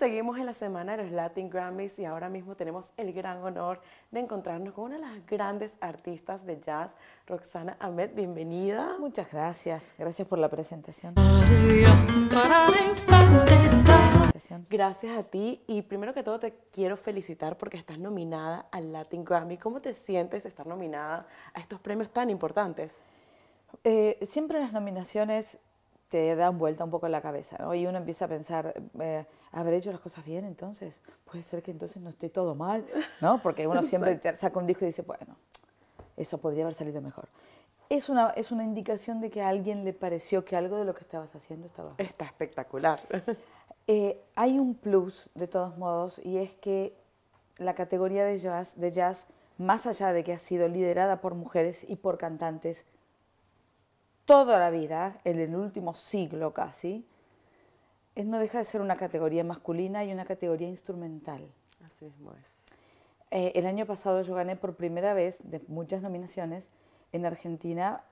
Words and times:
seguimos 0.00 0.38
en 0.38 0.46
la 0.46 0.54
semana 0.54 0.96
de 0.96 1.02
los 1.02 1.12
Latin 1.12 1.50
Grammys 1.50 1.98
y 1.98 2.06
ahora 2.06 2.30
mismo 2.30 2.54
tenemos 2.54 2.90
el 2.96 3.12
gran 3.12 3.44
honor 3.44 3.82
de 4.10 4.20
encontrarnos 4.20 4.72
con 4.72 4.84
una 4.86 4.94
de 4.94 5.02
las 5.02 5.26
grandes 5.26 5.76
artistas 5.82 6.46
de 6.46 6.58
jazz, 6.58 6.96
Roxana 7.26 7.76
Ahmed. 7.78 8.14
Bienvenida. 8.14 8.96
Muchas 8.98 9.30
gracias. 9.30 9.94
Gracias 9.98 10.26
por 10.26 10.38
la 10.38 10.48
presentación. 10.48 11.16
Gracias 14.70 15.18
a 15.18 15.22
ti 15.24 15.62
y 15.66 15.82
primero 15.82 16.14
que 16.14 16.22
todo 16.22 16.40
te 16.40 16.54
quiero 16.72 16.96
felicitar 16.96 17.58
porque 17.58 17.76
estás 17.76 17.98
nominada 17.98 18.68
al 18.72 18.94
Latin 18.94 19.22
Grammy. 19.22 19.58
¿Cómo 19.58 19.82
te 19.82 19.92
sientes 19.92 20.46
estar 20.46 20.66
nominada 20.66 21.26
a 21.52 21.60
estos 21.60 21.78
premios 21.78 22.10
tan 22.10 22.30
importantes? 22.30 23.02
Eh, 23.84 24.18
siempre 24.22 24.60
las 24.60 24.72
nominaciones 24.72 25.60
te 26.10 26.34
dan 26.34 26.58
vuelta 26.58 26.82
un 26.84 26.90
poco 26.90 27.08
la 27.08 27.22
cabeza, 27.22 27.56
¿no? 27.60 27.72
Y 27.72 27.86
uno 27.86 27.96
empieza 27.96 28.24
a 28.24 28.28
pensar, 28.28 28.74
eh, 29.00 29.24
¿habré 29.52 29.76
hecho 29.76 29.92
las 29.92 30.00
cosas 30.00 30.24
bien 30.24 30.44
entonces? 30.44 31.00
Puede 31.24 31.44
ser 31.44 31.62
que 31.62 31.70
entonces 31.70 32.02
no 32.02 32.10
esté 32.10 32.28
todo 32.28 32.56
mal, 32.56 32.84
¿no? 33.20 33.38
Porque 33.38 33.68
uno 33.68 33.80
siempre 33.84 34.20
saca 34.34 34.58
un 34.58 34.66
disco 34.66 34.84
y 34.84 34.88
dice, 34.88 35.02
bueno, 35.02 35.36
eso 36.16 36.38
podría 36.38 36.64
haber 36.64 36.74
salido 36.74 37.00
mejor. 37.00 37.28
Es 37.88 38.08
una, 38.08 38.30
es 38.30 38.50
una 38.50 38.64
indicación 38.64 39.20
de 39.20 39.30
que 39.30 39.40
a 39.40 39.48
alguien 39.48 39.84
le 39.84 39.92
pareció 39.92 40.44
que 40.44 40.56
algo 40.56 40.78
de 40.78 40.84
lo 40.84 40.94
que 40.94 41.02
estabas 41.02 41.32
haciendo 41.36 41.68
estaba 41.68 41.94
Está 41.96 42.26
espectacular. 42.26 43.00
Eh, 43.86 44.22
hay 44.36 44.56
un 44.60 44.76
plus, 44.76 45.30
de 45.34 45.48
todos 45.48 45.76
modos, 45.76 46.20
y 46.22 46.36
es 46.36 46.54
que 46.54 46.94
la 47.56 47.74
categoría 47.74 48.24
de 48.24 48.38
jazz, 48.38 48.78
de 48.78 48.92
jazz, 48.92 49.26
más 49.58 49.84
allá 49.86 50.12
de 50.12 50.22
que 50.22 50.32
ha 50.32 50.38
sido 50.38 50.68
liderada 50.68 51.20
por 51.20 51.34
mujeres 51.34 51.84
y 51.88 51.96
por 51.96 52.16
cantantes 52.16 52.84
toda 54.30 54.60
la 54.60 54.70
vida, 54.70 55.18
en 55.24 55.40
el 55.40 55.56
último 55.56 55.92
siglo 55.92 56.54
casi, 56.54 57.04
no 58.14 58.38
deja 58.38 58.58
de 58.58 58.64
ser 58.64 58.80
una 58.80 58.96
categoría 58.96 59.42
masculina 59.42 60.04
y 60.04 60.12
una 60.12 60.24
categoría 60.24 60.68
instrumental. 60.68 61.50
Así 61.84 62.04
mismo 62.04 62.32
es. 62.40 62.64
Eh, 63.32 63.50
el 63.56 63.66
año 63.66 63.86
pasado 63.86 64.22
yo 64.22 64.36
gané 64.36 64.54
por 64.54 64.76
primera 64.76 65.14
vez, 65.14 65.50
de 65.50 65.60
muchas 65.66 66.00
nominaciones, 66.02 66.70
en 67.10 67.26
Argentina 67.26 68.04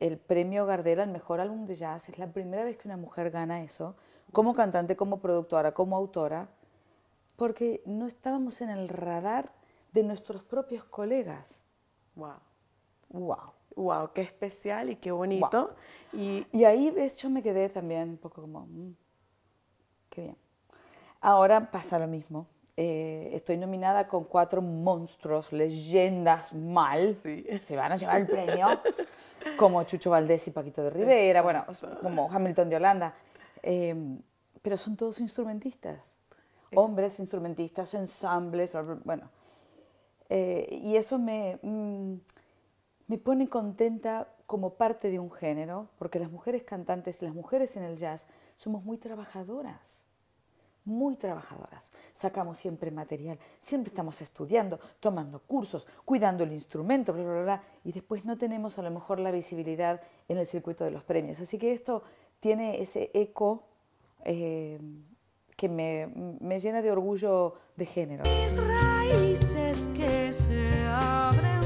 el 0.00 0.16
premio 0.16 0.64
Gardel 0.64 1.00
al 1.00 1.10
mejor 1.10 1.38
álbum 1.38 1.66
de 1.66 1.74
jazz. 1.74 2.08
Es 2.08 2.18
la 2.18 2.28
primera 2.28 2.64
vez 2.64 2.78
que 2.78 2.88
una 2.88 2.96
mujer 2.96 3.30
gana 3.30 3.62
eso, 3.62 3.94
como 4.32 4.54
cantante, 4.54 4.96
como 4.96 5.20
productora, 5.20 5.72
como 5.72 5.98
autora, 5.98 6.48
porque 7.36 7.82
no 7.84 8.06
estábamos 8.06 8.62
en 8.62 8.70
el 8.70 8.88
radar 8.88 9.52
de 9.92 10.02
nuestros 10.02 10.44
propios 10.44 10.84
colegas. 10.84 11.62
¡Wow! 12.14 12.40
¡Wow! 13.10 13.61
Wow, 13.76 14.12
qué 14.12 14.22
especial 14.22 14.90
y 14.90 14.96
qué 14.96 15.10
bonito. 15.10 15.74
Y, 16.12 16.46
y, 16.52 16.64
ahí 16.64 16.90
ves, 16.90 17.16
yo 17.16 17.30
me 17.30 17.42
quedé 17.42 17.68
también 17.68 18.10
un 18.10 18.16
poco 18.16 18.42
como, 18.42 18.66
mm, 18.66 18.94
qué 20.10 20.22
bien. 20.22 20.36
Ahora 21.20 21.70
pasa 21.70 21.98
lo 21.98 22.06
mismo. 22.06 22.46
Eh, 22.76 23.30
estoy 23.34 23.58
nominada 23.58 24.08
con 24.08 24.24
cuatro 24.24 24.62
monstruos, 24.62 25.52
leyendas 25.52 26.52
mal. 26.54 27.16
Sí. 27.22 27.46
Se 27.62 27.76
van 27.76 27.92
a 27.92 27.96
llevar 27.96 28.22
el 28.22 28.26
premio, 28.26 28.66
como 29.56 29.82
Chucho 29.84 30.10
Valdés 30.10 30.48
y 30.48 30.50
Paquito 30.50 30.82
de 30.82 30.90
Rivera, 30.90 31.42
bueno, 31.42 31.64
como 32.00 32.30
Hamilton 32.30 32.70
de 32.70 32.76
Holanda. 32.76 33.14
Em, 33.62 34.20
pero 34.62 34.76
son 34.76 34.96
todos 34.96 35.20
instrumentistas. 35.20 36.16
Hombres 36.74 37.20
instrumentistas, 37.20 37.92
ensambles, 37.94 38.70
bueno. 39.04 39.28
Eh, 40.28 40.80
y 40.82 40.96
eso 40.96 41.18
me... 41.18 41.58
Mm, 41.62 42.14
me 43.12 43.18
pone 43.18 43.46
contenta 43.46 44.26
como 44.46 44.72
parte 44.72 45.10
de 45.10 45.18
un 45.18 45.30
género, 45.30 45.90
porque 45.98 46.18
las 46.18 46.30
mujeres 46.30 46.62
cantantes 46.62 47.20
las 47.20 47.34
mujeres 47.34 47.76
en 47.76 47.82
el 47.82 47.98
jazz 47.98 48.26
somos 48.56 48.84
muy 48.84 48.96
trabajadoras, 48.96 50.06
muy 50.86 51.16
trabajadoras. 51.16 51.90
Sacamos 52.14 52.56
siempre 52.56 52.90
material, 52.90 53.38
siempre 53.60 53.90
estamos 53.90 54.22
estudiando, 54.22 54.80
tomando 54.98 55.40
cursos, 55.40 55.86
cuidando 56.06 56.44
el 56.44 56.54
instrumento, 56.54 57.12
bla, 57.12 57.22
bla, 57.22 57.42
bla, 57.42 57.62
y 57.84 57.92
después 57.92 58.24
no 58.24 58.38
tenemos 58.38 58.78
a 58.78 58.82
lo 58.82 58.90
mejor 58.90 59.18
la 59.18 59.30
visibilidad 59.30 60.00
en 60.26 60.38
el 60.38 60.46
circuito 60.46 60.82
de 60.82 60.92
los 60.92 61.04
premios. 61.04 61.38
Así 61.38 61.58
que 61.58 61.74
esto 61.74 62.02
tiene 62.40 62.80
ese 62.80 63.10
eco 63.12 63.64
eh, 64.24 64.80
que 65.54 65.68
me, 65.68 66.06
me, 66.40 66.58
llena 66.58 66.80
de 66.80 66.90
orgullo 66.90 67.56
de 67.76 67.84
género. 67.84 68.24
Mis 68.24 68.56
raíces 68.56 69.90
que 69.94 70.32
se 70.32 70.86
abren 70.86 71.62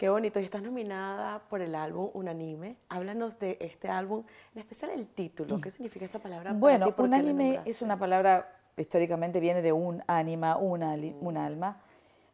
Qué 0.00 0.08
bonito. 0.08 0.40
Y 0.40 0.44
estás 0.44 0.62
nominada 0.62 1.42
por 1.50 1.60
el 1.60 1.74
álbum 1.74 2.08
Unanime. 2.14 2.78
Háblanos 2.88 3.38
de 3.38 3.58
este 3.60 3.88
álbum, 3.88 4.24
en 4.54 4.60
especial 4.60 4.92
el 4.92 5.06
título. 5.06 5.60
¿Qué 5.60 5.70
significa 5.70 6.06
esta 6.06 6.18
palabra? 6.18 6.54
Bueno, 6.54 6.94
Unanime 6.96 7.60
es 7.66 7.82
una 7.82 7.98
palabra, 7.98 8.50
históricamente 8.78 9.40
viene 9.40 9.60
de 9.60 9.72
un 9.72 10.02
ánima, 10.06 10.56
una, 10.56 10.96
un 11.20 11.36
alma. 11.36 11.82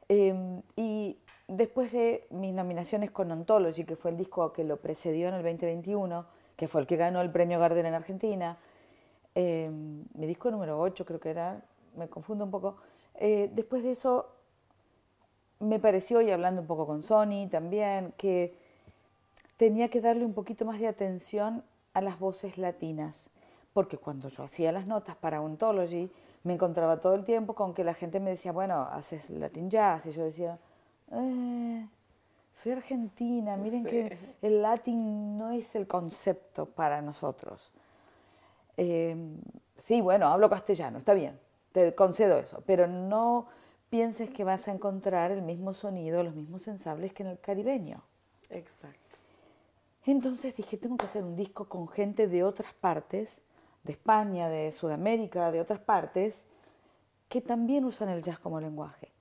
Em, 0.09 0.63
y 0.77 1.19
después 1.49 1.91
de 1.91 2.29
mis 2.31 2.55
nominaciones 2.55 3.11
con 3.11 3.33
Ontology, 3.33 3.83
que 3.83 3.97
fue 3.97 4.13
el 4.13 4.17
disco 4.17 4.53
que 4.53 4.63
lo 4.63 4.77
precedió 4.77 5.27
en 5.27 5.35
el 5.35 5.43
2021, 5.43 6.25
que 6.55 6.69
fue 6.69 6.83
el 6.83 6.87
que 6.87 6.95
ganó 6.95 7.21
el 7.21 7.33
premio 7.33 7.59
Gardel 7.59 7.87
en 7.87 7.95
Argentina, 7.95 8.59
em, 9.35 10.05
mi 10.15 10.29
disco 10.29 10.53
número 10.53 10.79
8 10.79 11.05
creo 11.05 11.19
que 11.19 11.31
era, 11.31 11.61
me 11.97 12.07
confundo 12.07 12.45
un 12.45 12.53
poco, 12.53 12.77
eh, 13.17 13.51
después 13.53 13.83
de 13.83 13.91
eso 13.91 14.36
me 15.61 15.79
pareció, 15.79 16.21
y 16.21 16.31
hablando 16.31 16.61
un 16.61 16.67
poco 16.67 16.87
con 16.87 17.03
Sony 17.03 17.49
también, 17.51 18.13
que 18.17 18.55
tenía 19.57 19.89
que 19.89 20.01
darle 20.01 20.25
un 20.25 20.35
poquito 20.35 20.65
más 20.65 20.79
de 20.81 20.89
atención 20.89 21.63
a 21.95 22.01
las 22.01 22.19
voces 22.19 22.59
latinas, 22.59 23.31
porque 23.73 23.97
cuando 23.99 24.29
yo 24.29 24.43
hacía 24.43 24.73
las 24.73 24.87
notas 24.87 25.17
para 25.17 25.41
Ontology, 25.41 26.11
me 26.45 26.55
encontraba 26.55 27.01
todo 27.01 27.15
el 27.15 27.25
tiempo 27.25 27.55
con 27.55 27.75
que 27.75 27.85
la 27.85 27.95
gente 27.95 28.21
me 28.21 28.31
decía, 28.31 28.53
bueno, 28.53 28.83
haces 28.93 29.31
Latin 29.31 29.71
Jazz, 29.71 30.07
y 30.07 30.13
yo 30.13 30.25
decía, 30.25 30.59
eh, 31.13 31.87
soy 32.53 32.73
argentina, 32.73 33.57
miren 33.57 33.85
que 33.85 34.37
el 34.43 34.63
Latin 34.63 35.37
no 35.37 35.51
es 35.51 35.75
el 35.75 35.87
concepto 35.87 36.67
para 36.67 37.03
nosotros. 37.03 37.71
Em, 38.77 39.39
sí, 39.77 40.01
bueno, 40.01 40.29
hablo 40.29 40.49
castellano, 40.49 40.99
está 40.99 41.15
bien, 41.15 41.39
te 41.73 41.95
concedo 41.95 42.39
eso, 42.39 42.63
pero 42.67 42.87
no 42.87 43.47
pienses 43.91 44.31
que 44.31 44.45
vas 44.45 44.69
a 44.69 44.73
encontrar 44.73 45.31
el 45.31 45.43
mismo 45.43 45.75
sonido, 45.75 46.23
los 46.23 46.35
mismos 46.35 46.67
ensambles 46.69 47.13
que 47.13 47.23
en 47.23 47.31
el 47.31 47.41
caribeño. 47.41 48.03
Exacto. 48.51 49.19
Entonces 50.05 50.57
dije, 50.57 50.77
tengo 50.77 50.97
que 50.97 51.07
hacer 51.07 51.25
un 51.25 51.37
disco 51.37 51.69
con 51.69 51.89
gente 51.89 52.29
de 52.29 52.45
otras 52.45 52.73
partes, 52.75 53.43
de 53.83 53.93
España, 53.93 54.49
de 54.49 54.71
Sudamérica, 54.73 55.51
de 55.51 55.61
otras 55.61 55.81
partes, 55.81 56.45
que 57.29 57.41
también 57.41 57.85
usan 57.85 58.09
el 58.09 58.23
jazz 58.23 58.39
como 58.39 58.61
lenguaje. 58.61 59.13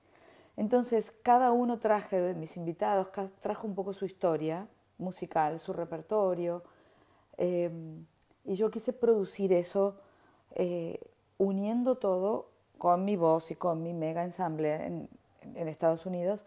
Entonces, 0.56 1.12
cada 1.22 1.52
uno 1.52 1.78
traje 1.78 2.20
de 2.20 2.34
mis 2.34 2.56
invitados, 2.56 3.08
trajo 3.40 3.66
un 3.66 3.74
poco 3.74 3.92
su 3.92 4.06
historia 4.06 4.68
musical, 4.98 5.60
su 5.60 5.72
repertorio, 5.72 6.62
eh, 7.36 7.70
y 8.44 8.54
yo 8.54 8.70
quise 8.70 8.92
producir 8.92 9.52
eso 9.52 9.98
eh, 10.54 11.00
uniendo 11.36 11.96
todo 11.96 12.50
con 12.78 13.04
mi 13.04 13.16
voz 13.16 13.50
y 13.50 13.54
con 13.54 13.82
mi 13.82 13.92
mega 13.92 14.24
ensamble 14.24 14.74
en, 14.86 15.08
en 15.54 15.68
Estados 15.68 16.06
Unidos, 16.06 16.44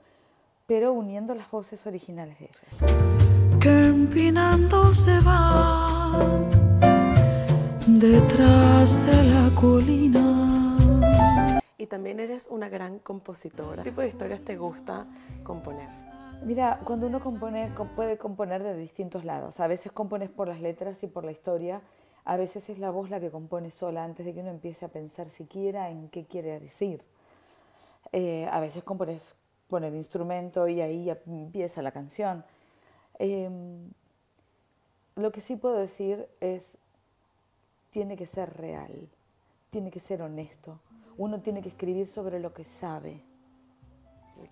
pero 0.66 0.94
uniendo 0.94 1.34
las 1.34 1.50
voces 1.50 1.86
originales 1.88 2.38
de 2.40 2.46
ellos. 2.46 3.60
Que 3.60 3.88
empinando 3.88 4.94
se 4.94 5.20
van 5.20 6.50
detrás 7.88 9.06
de 9.06 9.24
la 9.24 9.50
colina. 9.56 10.78
Y 11.78 11.88
también 11.88 12.20
eres 12.20 12.48
una 12.52 12.70
gran 12.70 13.00
compositora. 13.00 13.84
¿Qué 13.84 13.90
tipo 13.90 14.02
de 14.02 14.08
historias 14.08 14.42
te 14.42 14.58
gusta 14.58 15.08
componer? 15.44 15.90
Mira, 16.44 16.80
cuando 16.86 17.08
uno 17.08 17.20
compone, 17.20 17.72
puede 17.96 18.18
componer 18.18 18.64
de 18.64 18.78
distintos 18.78 19.26
lados. 19.26 19.60
A 19.60 19.68
veces 19.68 19.92
compones 19.92 20.30
por 20.30 20.48
las 20.48 20.62
letras 20.62 21.02
y 21.04 21.08
por 21.08 21.26
la 21.26 21.32
historia, 21.32 21.82
a 22.30 22.38
veces 22.38 22.70
es 22.70 22.78
la 22.78 22.92
voz 22.92 23.10
la 23.10 23.20
que 23.20 23.32
compone 23.32 23.72
sola 23.72 24.04
antes 24.04 24.24
de 24.24 24.36
que 24.36 24.42
uno 24.42 24.52
empiece 24.52 24.86
a 24.86 24.90
pensar 24.90 25.32
siquiera 25.32 25.90
en 25.90 26.10
qué 26.10 26.26
quiere 26.26 26.60
decir. 26.60 27.04
Eh, 28.12 28.48
a 28.52 28.60
veces 28.60 28.84
compones 28.84 29.36
con 29.68 29.84
el 29.84 29.96
instrumento 29.96 30.68
y 30.68 30.80
ahí 30.80 31.10
empieza 31.10 31.82
la 31.82 31.92
canción. 31.92 32.46
Em, 33.18 33.90
lo 35.16 35.32
que 35.32 35.42
sí 35.42 35.56
puedo 35.56 35.78
decir 35.78 36.28
es, 36.40 36.78
tiene 37.90 38.16
que 38.16 38.28
ser 38.28 38.56
real, 38.58 39.10
tiene 39.72 39.90
que 39.90 40.00
ser 40.00 40.22
honesto. 40.22 40.80
Uno 41.18 41.42
tiene 41.42 41.64
que 41.64 41.70
escribir 41.70 42.06
sobre 42.06 42.40
lo 42.40 42.54
que 42.54 42.64
sabe. 42.64 43.24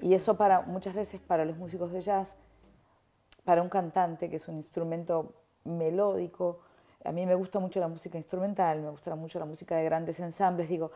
Y 0.01 0.15
eso 0.15 0.35
para 0.35 0.61
muchas 0.61 0.95
veces 0.95 1.21
para 1.21 1.45
los 1.45 1.57
músicos 1.57 1.91
de 1.91 2.01
jazz, 2.01 2.35
para 3.43 3.61
un 3.61 3.69
cantante 3.69 4.31
que 4.31 4.37
es 4.37 4.47
un 4.47 4.57
instrumento 4.57 5.35
melódico, 5.63 6.61
a 7.03 7.11
mí 7.11 7.25
me 7.25 7.35
gusta 7.35 7.59
mucho 7.59 7.79
la 7.79 7.87
música 7.87 8.17
instrumental, 8.17 8.81
me 8.81 8.89
gusta 8.89 9.15
mucho 9.15 9.39
la 9.39 9.45
música 9.45 9.75
de 9.75 9.83
grandes 9.83 10.19
ensambles. 10.19 10.69
Digo, 10.69 10.91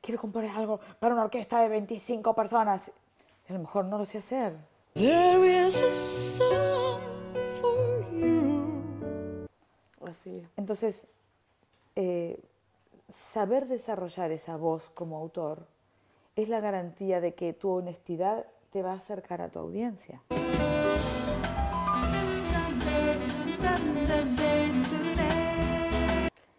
quiero 0.00 0.20
componer 0.20 0.50
algo 0.50 0.80
para 0.98 1.14
una 1.14 1.24
orquesta 1.24 1.60
de 1.60 1.68
25 1.68 2.34
personas. 2.34 2.90
Y 3.48 3.52
a 3.52 3.54
lo 3.54 3.60
mejor 3.60 3.84
no 3.84 3.98
lo 3.98 4.06
sé 4.06 4.18
hacer. 4.18 4.56
There 4.94 5.66
is 5.66 5.82
a 5.82 5.90
song 5.90 7.00
for 7.60 8.10
you. 8.12 9.46
Así. 10.06 10.46
Entonces, 10.56 11.06
eh, 11.96 12.40
saber 13.12 13.66
desarrollar 13.66 14.32
esa 14.32 14.56
voz 14.56 14.90
como 14.90 15.16
autor 15.16 15.66
es 16.36 16.48
la 16.48 16.60
garantía 16.60 17.20
de 17.20 17.34
que 17.34 17.52
tu 17.52 17.70
honestidad 17.70 18.46
te 18.70 18.82
va 18.82 18.92
a 18.92 18.96
acercar 18.96 19.40
a 19.40 19.50
tu 19.50 19.60
audiencia. 19.60 20.20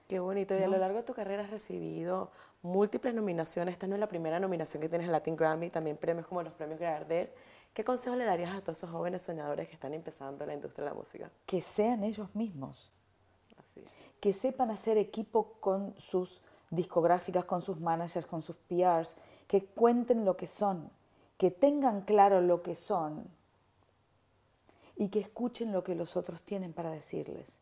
Qué 0.07 0.19
bonito. 0.19 0.57
Y 0.57 0.61
a 0.61 0.67
lo 0.67 0.77
largo 0.77 0.97
de 0.97 1.03
tu 1.03 1.13
carrera 1.13 1.43
has 1.43 1.49
recibido 1.49 2.31
múltiples 2.61 3.13
nominaciones. 3.13 3.73
Esta 3.73 3.87
no 3.87 3.95
es 3.95 3.99
la 3.99 4.07
primera 4.07 4.39
nominación 4.39 4.81
que 4.81 4.89
tienes 4.89 5.05
en 5.05 5.11
Latin 5.11 5.35
Grammy, 5.35 5.69
también 5.69 5.97
premios 5.97 6.27
como 6.27 6.43
los 6.43 6.53
premios 6.53 6.79
Gardel. 6.79 7.29
¿Qué 7.73 7.83
consejo 7.83 8.15
le 8.15 8.25
darías 8.25 8.55
a 8.55 8.61
todos 8.61 8.77
esos 8.77 8.89
jóvenes 8.89 9.21
soñadores 9.21 9.67
que 9.67 9.73
están 9.73 9.93
empezando 9.93 10.43
en 10.43 10.49
la 10.49 10.53
industria 10.53 10.85
de 10.85 10.91
la 10.91 10.95
música? 10.95 11.31
Que 11.45 11.61
sean 11.61 12.03
ellos 12.03 12.33
mismos. 12.35 12.91
Así. 13.57 13.83
Que 14.19 14.31
sepan 14.31 14.71
hacer 14.71 14.97
equipo 14.97 15.57
con 15.59 15.95
sus 15.97 16.41
discográficas, 16.69 17.45
con 17.45 17.61
sus 17.61 17.79
managers, 17.79 18.27
con 18.27 18.41
sus 18.41 18.55
PRs, 18.55 19.15
que 19.47 19.65
cuenten 19.65 20.23
lo 20.23 20.37
que 20.37 20.47
son, 20.47 20.89
que 21.37 21.51
tengan 21.51 22.01
claro 22.01 22.41
lo 22.41 22.61
que 22.61 22.75
son 22.75 23.27
y 24.95 25.09
que 25.09 25.19
escuchen 25.19 25.71
lo 25.71 25.83
que 25.83 25.95
los 25.95 26.15
otros 26.15 26.41
tienen 26.43 26.73
para 26.73 26.91
decirles. 26.91 27.59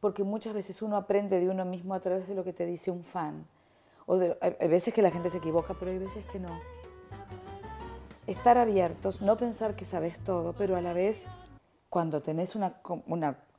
Porque 0.00 0.24
muchas 0.24 0.54
veces 0.54 0.82
uno 0.82 0.96
aprende 0.96 1.38
de 1.38 1.48
uno 1.50 1.64
mismo 1.64 1.94
a 1.94 2.00
través 2.00 2.26
de 2.26 2.34
lo 2.34 2.42
que 2.42 2.52
te 2.52 2.66
dice 2.66 2.90
un 2.90 3.04
fan. 3.04 3.46
O 4.06 4.18
hay 4.40 4.68
veces 4.68 4.92
que 4.92 5.02
la 5.02 5.10
gente 5.10 5.30
se 5.30 5.38
equivoca, 5.38 5.74
pero 5.78 5.90
hay 5.90 5.98
veces 5.98 6.24
que 6.26 6.40
no. 6.40 6.58
Estar 8.26 8.58
abiertos, 8.58 9.20
no 9.22 9.36
pensar 9.36 9.76
que 9.76 9.84
sabes 9.84 10.18
todo, 10.20 10.52
pero 10.54 10.76
a 10.76 10.80
la 10.80 10.92
vez, 10.92 11.26
cuando 11.88 12.22
tenés 12.22 12.56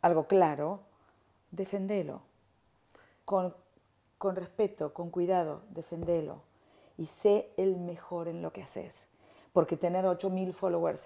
algo 0.02 0.28
claro, 0.28 0.82
defendelo. 1.52 2.22
Con, 3.26 3.54
respeto, 4.20 4.94
con 4.94 5.10
cuidado, 5.10 5.62
defendelo. 5.70 6.42
Y 6.98 7.06
sé 7.06 7.52
el 7.58 7.78
mejor 7.78 8.28
en 8.28 8.42
lo 8.42 8.52
que 8.52 8.64
haces. 8.64 9.08
Porque 9.54 9.78
tener 9.78 10.06
8.000 10.06 10.54
followers 10.54 11.06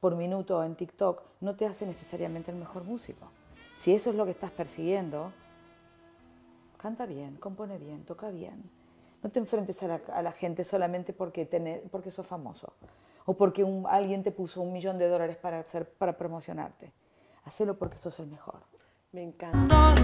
por 0.00 0.16
minuto 0.16 0.62
en 0.64 0.74
TikTok 0.74 1.22
no 1.40 1.56
te 1.56 1.66
hace 1.66 1.86
necesariamente 1.86 2.50
el 2.50 2.56
mejor 2.56 2.84
músico. 2.84 3.28
Si 3.82 3.92
eso 3.92 4.10
es 4.10 4.16
lo 4.16 4.24
que 4.24 4.30
estás 4.30 4.52
persiguiendo, 4.52 5.32
canta 6.76 7.04
bien, 7.04 7.34
compone 7.34 7.78
bien, 7.78 8.04
toca 8.04 8.30
bien. 8.30 8.70
No 9.24 9.30
te 9.30 9.40
enfrentes 9.40 9.82
a 9.82 10.22
la, 10.22 10.30
gente 10.30 10.62
solamente 10.62 11.12
porque, 11.12 11.48
porque 11.90 12.12
sos 12.12 12.24
famoso 12.24 12.74
o 13.24 13.36
porque 13.36 13.66
alguien 13.88 14.22
te 14.22 14.30
puso 14.30 14.62
un 14.62 14.72
millón 14.72 14.98
de 14.98 15.08
dólares 15.08 15.36
para, 15.36 15.58
hacer, 15.58 15.88
para 15.94 16.16
promocionarte. 16.16 16.92
Hacelo 17.42 17.76
porque 17.76 17.98
sos 17.98 18.20
el 18.20 18.28
mejor. 18.28 18.60
Me 19.10 19.24
encanta. 19.24 19.94